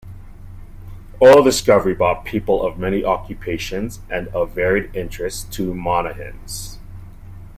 Oil 1.21 1.43
discovery 1.43 1.93
brought 1.93 2.25
people 2.25 2.65
of 2.65 2.79
many 2.79 3.05
occupations 3.05 3.99
and 4.09 4.29
of 4.29 4.49
varied 4.49 4.95
interests 4.95 5.43
to 5.55 5.75
Monahans. 5.75 6.79